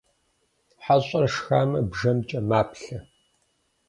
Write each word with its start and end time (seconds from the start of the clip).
ХьэщIэр 0.83 1.25
шхамэ, 1.33 1.79
бжэмкIэ 1.89 2.39
маплъэ 2.49 2.97